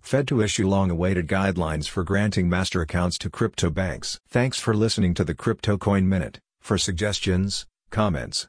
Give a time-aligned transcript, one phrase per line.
[0.00, 4.18] Fed to issue long-awaited guidelines for granting master accounts to crypto banks.
[4.30, 6.38] Thanks for listening to the Crypto Coin Minute.
[6.62, 8.48] For suggestions, comments,